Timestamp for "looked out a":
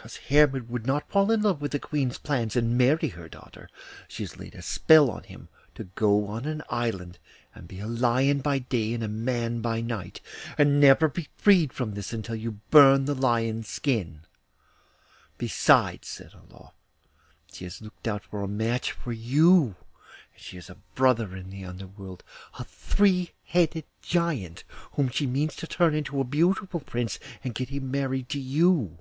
17.82-18.46